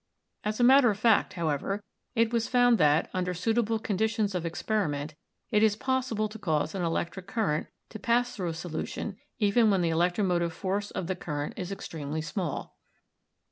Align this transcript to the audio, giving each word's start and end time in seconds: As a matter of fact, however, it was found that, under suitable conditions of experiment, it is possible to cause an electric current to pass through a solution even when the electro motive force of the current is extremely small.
As 0.43 0.59
a 0.59 0.63
matter 0.63 0.89
of 0.89 0.97
fact, 0.97 1.33
however, 1.33 1.83
it 2.15 2.33
was 2.33 2.47
found 2.47 2.79
that, 2.79 3.07
under 3.13 3.35
suitable 3.35 3.77
conditions 3.77 4.33
of 4.33 4.47
experiment, 4.47 5.13
it 5.51 5.61
is 5.61 5.75
possible 5.75 6.27
to 6.29 6.39
cause 6.39 6.73
an 6.73 6.81
electric 6.81 7.27
current 7.27 7.67
to 7.91 7.99
pass 7.99 8.35
through 8.35 8.49
a 8.49 8.53
solution 8.55 9.17
even 9.37 9.69
when 9.69 9.81
the 9.83 9.89
electro 9.89 10.23
motive 10.23 10.53
force 10.53 10.89
of 10.89 11.05
the 11.05 11.15
current 11.15 11.53
is 11.55 11.71
extremely 11.71 12.23
small. 12.23 12.75